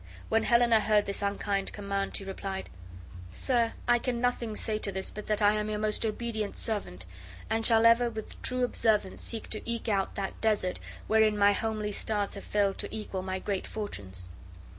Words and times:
When 0.29 0.41
Helena 0.45 0.79
heard 0.79 1.05
this 1.05 1.21
unkind 1.21 1.73
command, 1.73 2.17
she 2.17 2.25
replied: 2.25 2.71
"Sir, 3.31 3.73
I 3.87 3.99
can 3.99 4.19
nothing 4.19 4.55
say 4.55 4.79
to 4.79 4.91
this 4.91 5.11
but 5.11 5.27
that 5.27 5.43
I 5.43 5.53
am 5.53 5.69
your 5.69 5.77
most 5.77 6.03
obedient 6.07 6.57
servant, 6.57 7.05
and 7.51 7.63
shall 7.63 7.85
ever 7.85 8.09
with 8.09 8.41
true 8.41 8.63
observance 8.63 9.21
seek 9.21 9.47
to 9.49 9.61
eke 9.63 9.89
out 9.89 10.15
that 10.15 10.41
desert 10.41 10.79
wherein 11.05 11.37
my 11.37 11.51
homely 11.53 11.91
stars 11.91 12.33
have 12.33 12.45
failed 12.45 12.79
to 12.79 12.87
equal 12.91 13.21
my 13.21 13.37
great 13.37 13.67
fortunes." 13.67 14.27